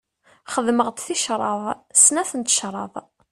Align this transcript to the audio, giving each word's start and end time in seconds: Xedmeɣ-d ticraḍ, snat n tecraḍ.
Xedmeɣ-d 0.53 0.97
ticraḍ, 1.05 1.61
snat 2.01 2.31
n 2.39 2.41
tecraḍ. 2.41 2.93